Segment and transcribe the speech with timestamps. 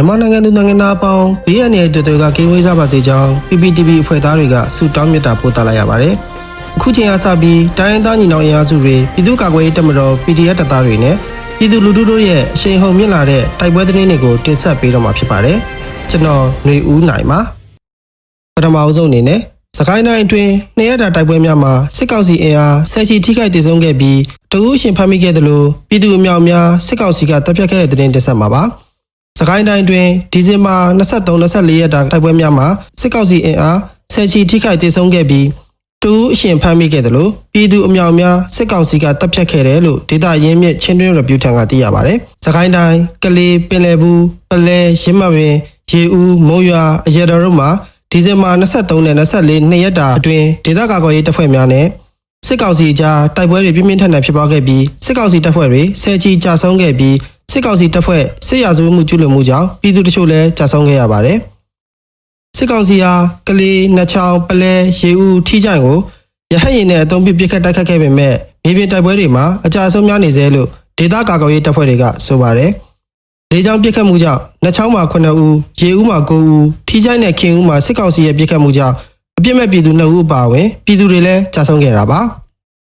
[0.00, 6.14] မြန်မာနိုင်ငံသူနိုင်ငံသားအပေါင်းဘေးရန်ရဲ့တွေ့တွေကကိန်းဝေးစားပါစေကြောင်း PPTV အဖွဲ့သားတွေကဆုတောင်းမြတ်တာပို့သလိုက်ရပါတယ်။
[6.76, 11.14] အခုချိန်အားစပြီးတိုင်းရင်းသားညီနောင်အင်အားစုတွေပြည်သူ့ကာကွယ်ရေးတပ်မတော် PDF တပ်သားတွေနဲ့
[11.58, 15.58] ပြည်သူလူထုတို့ရဲ့အရှိန်ဟုန်မြင့်လာတဲ့တိုက်ပွဲသတင်းတွေကိုတင်ဆက်ပေးတော့မှာဖြစ်ပါတယ်။
[16.10, 17.40] ကျွန်တော်ຫນွေဦးနိုင်ပါ
[18.54, 19.40] ပထမအဆုံးအနေနဲ့
[19.78, 24.18] စကိုင်းတိုင်းအတွင်းနှစ်ရက်တာတိုက်ပွဲများမှာစစ်ကောင်စီအင်အားဆယ်ချီထိခိုက်တည်ဆုံးခဲ့ပြီး
[24.52, 28.64] တအူးရှင်ဖမ်းမိခဲ့သလိုပြည်သူအများအများစစ်ကောင်စီကတပ်ဖြတ်ခဲ့တဲ့သတင်းတင်ဆက်မှာပါ။
[29.38, 30.76] စကိုင်းတိုင်းအတွင်းဒီဇင်ဘာ
[31.28, 32.66] 23-24ရက်တာတိုက်ပွဲများမှာ
[33.00, 33.78] စစ်ကောင်စီအင်အား
[34.12, 35.46] ဆယ်ချီထိခိုက်တည်ဆုံးခဲ့ပြီး
[36.02, 45.54] တအူးအရှင်ဖမ်းမိခဲ့သလိုပြည်သူအများအများစစ်ကောင်စီကတပ်ဖြတ်ခဲ့တယ်လို့ဒေတာရင်းမြစ်ချင်းတွင်းရပြူထံကသိရပါတယ်။စကိုင်းတိုင်းကလေးပင်လယ်ဘူးပလဲရင်းမပင်
[45.90, 47.70] ရေဦးမုံရွာအရတော်တို့မှာ
[48.10, 51.86] ဒီဇင်ဘာ23နဲ့24နှစ်ရက်တာအတွင်းဒေသကာကွယ်ရေးတပ်ဖွဲ့များနဲ့
[52.46, 57.16] စစ်ကောင်စီကြားတိုက်ပွဲတွေပြင်းပြင်းထန်ထန်ဖြစ်ပွားခဲ့ပြီးစစ်ကောင်စီတပ်ဖွဲ့တွေဆယ်ချီကြာဆုံးခဲ့ပြီး
[57.50, 61.38] စစ်ကောင်စီတပ်ဖွဲ့စစ်ရာဇဝတ်မှုကျူးလွန်မှုကြောင့်ပြည်သူတချို့လည်းကြာဆုံးခဲ့ရပါတယ်။
[62.56, 63.12] စစ်ကောင်စီဟာ
[63.48, 65.98] ကလေးနှချောင်းပလဲရေဦးထီးချိုင်ကို
[66.52, 68.34] ရဟတ်ရင်နဲ့အုံပြပစ်ခတ်တိုက်ခတ်ခဲ့ပေမဲ့
[68.64, 72.70] မြေပြင်တိုက်ပွဲတွေမှာအကြအဆုံးများနေစေလို့ဒေသကာကွယ်ရေးတပ်ဖွဲ့တွေကဆိုပါတယ်။
[73.52, 78.94] လေကြောင်းပစ်ခတ်မှုကြောင့်နှစ်ချောင်းမှာ9ဦးရေဦးမှာ9ဦးထီးချိုင်းနဲ့ခင်ဦးမှာစစ်ကောင်စီရဲ့ပစ်ခတ်မှုကြောင့်
[79.38, 82.20] အပြစ်မဲ့ပြည်သူ2ဦးအပါအဝင်ပြည်သူတွေလည်းကြာဆုံးခဲ့တာပါ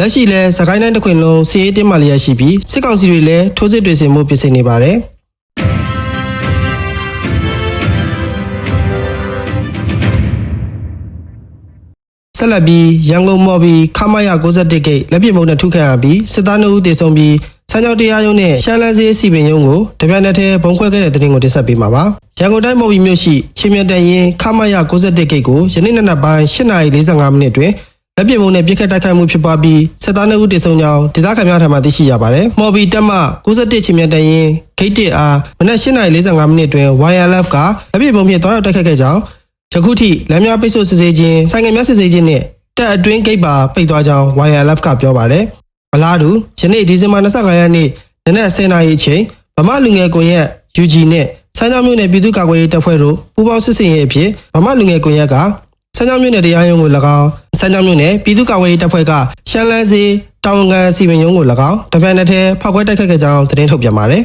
[0.00, 4.96] လက်ရှိလဲစကိုင်းတိုင်းတစ်ခွင်လုံးစီးရေးတင်းမှလျက်ရှိပြီးစစ်ကောင်စီတွေလည်းထိုးစစ်တွေဆင်မှုပြင်ဆင်နေပါတယ်
[12.38, 17.34] ဆက်လက်ပြီးရန်ကုန်မော်ဘီခမရ61ဂိတ်လက်ပြမုံနဲ့ထုခံရပြီးစစ်သား2ဦးတေဆုံးပြီး
[17.70, 22.04] စံကြောက်တရားရုံးနဲ့ရှမ်းလန်းစည်းစီပင်ရုံးကိုတပြိုင်နက်တည်းဘုံခွဲခဲ့တဲ့တဲ့တင်ကိုတင်ဆက်ပေးမှာပါ။
[22.38, 27.72] ရန်ကုန်တိုင်းမော်ဘီမြို့ရှိချင်းမြတ်တန်ရင်ခမရ61ဂိတ်ကိုယနေ့နက်နက်ပိုင်း8:45မိနစ်တွင်
[28.20, 33.10] လက်ပြမုံနဲ့ပြစ်ခတ်တိုက်ခိုက်မှုဖြစ်ပွားပြီးစစ်သား2ဦးတေဆုံးကြောင်းဒေသခံများထံမှသိရှိရပါတယ်။မော်ဘီတက်မ
[33.46, 37.56] 61ချင်းမြတ်တန်ရင်ဂိတ်1အားမနက်8:45မိနစ်တွင် YLF က
[37.92, 39.20] လက်ပြမုံဖြင့်တွားရောက်တိုက်ခိုက်ခဲ့ကြောင်း
[39.72, 42.42] ယခုထိလမ်းများပိတ်ဆို့စစ်ဆေးခြင်းဆိုင်ငယ်များစစ်ဆေးခြင်းနဲ့
[42.76, 45.44] တက်အတွင်းဂိတ်ပါပိတ်သွားကြောင်း YLF ကပြောပါတယ်။
[45.94, 47.88] အလားတူယနေ့ဒီဇင်ဘာ25ရက်နေ့
[48.26, 49.22] နနက်10:00နာရီအချိန်
[49.56, 50.46] ဗမာလူငယ်ကွန်ရက်
[50.82, 51.26] UG နဲ့
[51.58, 55.36] စမ်းချောင်းမြို့နယ်ပြည်သူ့ကာကွယ်ရေးတပ်ဖွဲ့တို့ပူးပေါင်းစစ်ဆင်ရေးအဖြစ်ဗမာလူငယ်ကွန်ရက်က
[55.96, 57.28] စမ်းချောင်းမြို့နယ်တရားရုံးကို၎င်း
[57.60, 59.12] စမ်းချောင်းမြို့နယ်ပြည်သူ့ကာကွယ်ရေးတပ်ဖွဲ့က
[59.50, 60.02] ရှမ်းလန်းစီ
[60.44, 64.22] တောင်ငံစီမံရုံးကို၎င်းတပန်တစ်ထဲဖောက်ခွဲတိုက်ခတ်ခဲ့ကြောင်းသတင်းထုတ်ပြန်ပါတယ်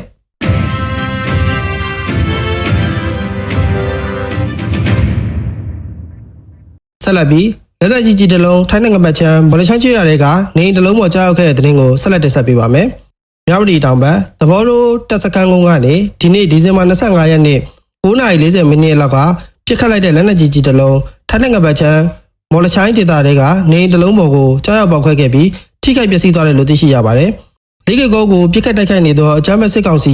[7.04, 7.48] ဆက်လက်ပြီး
[7.82, 10.26] လက်လက်ကြီးကြီးတစ်လုံးထိုင်းနိုင်ငံဘက်ချမ်းဗလချမ်းချွေရတဲ့က
[10.58, 12.88] နေတစ်လုံးပေါ်ကြားရောက်ခဲ့တဲ့သတင်းကိုဆက်လက်တင်ဆက်ပေးပါမယ်။
[13.48, 17.60] မြောက်ပြည်တောင်ဘက်သဘောရိုးတက်စခန်းကုန်းကနေဒီနေ့ဒီဇင်ဘာ25ရက်နေ့
[18.06, 19.18] 9:40မိနစ်လောက်က
[19.66, 20.98] ပြစ်ခတ်လိုက်တဲ့လက်လက်ကြီးကြီးတစ်လုံး
[21.34, 22.04] ထိုင်းနိုင်ငံဘက်ချမ်း
[22.52, 25.50] မော်လချိုင်းဒေသတွေကနေတစ်လုံးပေါ်ကိုကြားရောက်ပေါက်ခွဲခဲ့ပြီး
[25.84, 27.30] ထိခိုက်ပျက်စီးသွားတယ်လို့သိရှိရပါတယ်။
[27.88, 30.14] လေးကေကောကိုပြစ်ခတ်တိုက်ခိုက်နေသောအကြမ်းဖက်စစ်ကောင်စီ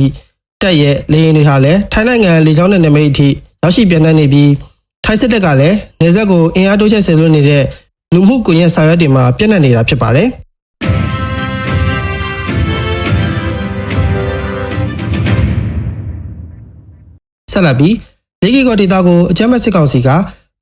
[0.62, 3.28] တပ်ရဲ့လေရင်တွေဟာလည်းထိုင်းနိုင်ငံလေကြောင်းနဲ့နမိတ်အထိ
[3.64, 4.52] ရောက်ရှိပြန်နေပြီး
[5.06, 7.64] ထိုင်းစစ်တပ်ကလည်းနေဆက်ကိုအင်အားတိုးချဲ့ဆင်လွှတ်နေတဲ့
[8.14, 10.28] လူမှုကွန်ရက်စာရွက်တွေမှာပြန့်နှံ့နေတာဖြစ်ပါတယ်။
[17.52, 17.96] ဆက်လက်ပြီး
[18.42, 20.10] ဒေဂီကောဒေတာကိုအကြမ်းဖက်စစ်ကောင်စီက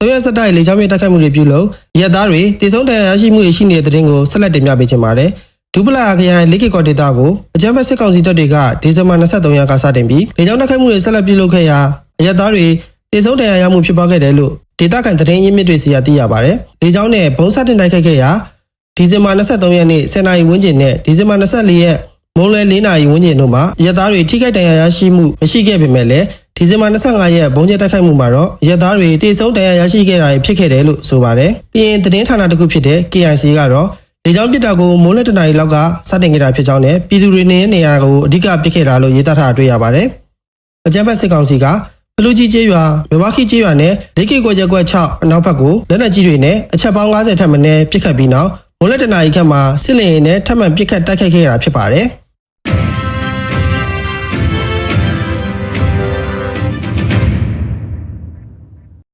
[0.01, 1.65] သုံးရက်စတိုက်လေကြောင်းမြေတိုက်ခိုက်မှုတွေပြုလုပ်
[1.99, 5.29] ရက်သားတွေတည်ဆုံးတရားရရှိမှုတွေရှိနေတဲ့တဲ့တင်ကိုဆက်လက်တင်ပြပေးချင်ပါတယ်။
[5.73, 11.79] ဒူပလာခရိုင်လေကီကောဒေတာကိုအကြမ်းဖက်စစ်ကောင်စီတပ်တွေကဒီဇင်ဘာ23ရက်ကစတင်ပြီးလေကြောင်းတိုက်ခိုက်မှုတွေဆက်လက်ပြုလုပ်ခဲ့ရာ
[12.25, 12.65] ရက်သားတွေ
[13.11, 18.29] တည်ဆုံးတရားရမှုဖြစ်ပွားခဲ့တယ်လို့ဒေတာကန်သတင်းရင်းမြစ်တွေစီကသိရပါတယ်။လေကြောင်းနဲ့ဘုံစတင်တိုက်ခိုက်ခဲ့ရာ
[18.97, 21.97] ဒီဇင်ဘာ23ရက်နေ့10နာရီဝန်းကျင်နဲ့ဒီဇင်ဘာ24ရက်
[22.37, 26.25] မွန်းလွယ်4နာရီဝန်းကျင်တို့မှာရဲသားတွေထိခိုက်ဒဏ်ရာရရှိမှုမရှိခဲ့ပေမဲ့လည်း
[26.57, 33.87] ဒီဇင်ဘာ25ရက်ဘုံကျတိုက်ခိုက်မှုမှာတော့ရဲသားတွေတေဆုံးဒဏ်ရာရရှိခဲ့တာဖြစ်ခဲ့တယ်လို့ဆိုပါတယ်။ကရင်သတင်းဌာနတစ်ခုဖြစ်တဲ့ KIC ကတော့
[34.25, 35.77] လေကြောင်းပစ်တာကိုမိုးလက်တနာရီလောက်က
[36.09, 40.07] စတင်ခဲ့တာဖြစ်ကြောင်းနဲ့ပြည်သူတွေနေနေရာကိုအဓိကပစ်ခဲ့တာလို့ရေးသားထားတွေ့ရပါတယ်။
[40.87, 41.65] အကြမ်းဖက်စစ်ကောင်စီက
[42.17, 52.05] ဘလူကြီးကျေးရွာမြဝခိကျေးရွာနဲ့ဒိတ်ကေကွက်ရက်ကွက်6အနောက်ဘက်ကိုလက်နက်ကြီးတွေနဲ့အချက်ပေါင်း90ထက်မနည်းပစ်ခတ်ပြီးနောက်မိုးလက်တနာရီခန့်မှာစစ်လင်ရင်နဲ့ထပ်မံပစ်ခတ်တိုက်ခိုက်ခဲ့ရတာဖြစ်ပါတယ်။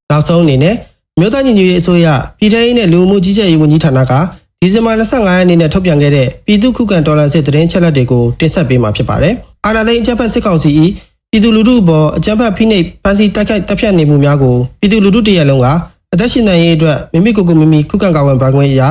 [0.10, 0.76] နောက်ဆုံးအနေနဲ့
[1.20, 2.08] မြို့သားညီညွတ်ရေးအစိုးရ
[2.40, 4.14] ပြည်ထောင်ရေးနဲ့လူမှုကြီးကြပ်ရေးဝန်ကြီးဌာနက
[4.62, 9.34] ဒီဇင်ဘာ25ရက်နေ့နဲ့ထုတ်ပြန်ခဲ့တဲ့ပြည်သူ့ခုခံတော်လှန်စစ်တရင်ချက်လက်တွေကိုတင်ဆက်ပေးမှာဖြစ်ပါတယ်။
[9.66, 10.70] အာဏာသိမ်းအကြမ်းဖက်စစ်ကောင်စီ၏
[11.32, 15.68] ပြည်သူလူထုအပေါ်အကြမ်းဖက်ဖိနှိပ်ဖမ်းဆီးတိုက်ခိုက်တပ်ဖြတ်နေမှုများကိုပြည်သူလူထုတရက်လုံးက
[16.14, 18.90] အသက်ရှင်နေရေးအတွက်မိမိကိုယ်ကိုမိမိခုခံကာကွယ်ပိုင်ခွင့်အရာ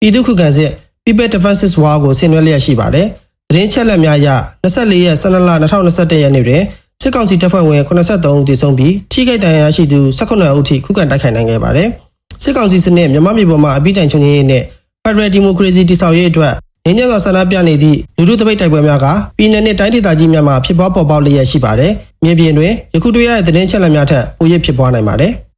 [0.00, 0.70] ပြည်သူခုခံစစ်
[1.04, 3.06] People Defenses War ကိုဆင်နွှဲလျက်ရှိပါတယ်။
[3.48, 4.28] သတင်းချက်လက်များအရ
[4.64, 6.62] 24ရက်12လ2021ရက်နေ့တွင်
[7.02, 11.88] စစ်ကောင်စီတပ်ဖွဲ့ဝင်83ဦးသေဆုံးပြီးထိခိုက်ဒဏ်ရာရှိသူ18ဦးထိခုခံတိုက်ခိုက်နိုင်ခဲ့ပါတယ်။
[12.42, 14.62] စစ်ကောင်စီစနစ်မြန်မာပြည်ပေါ်မှာအပိတိုင်ချုံရင်းနဲ့
[15.04, 16.54] Federal Democracy တည်ဆောက်ရေးအတွက်
[16.84, 19.06] ငင်းညံစွာဆန္ဒပြနေသည့်လူထုတပိတ်တိုက်ပွဲများက
[19.38, 21.92] ပြည်내နဲ့တိုင်းဒေသကြီးများမှာဖြစ်ပွားပေါ်ပေါက်လျက်ရှိပါတယ်
[22.24, 25.32] မြေပြင်တွင်ယခုတွေ့ရတဲ့သတင်းချက်လက်များထက်ပိုရဖြစ်ပွားနိုင်ပါတယ်။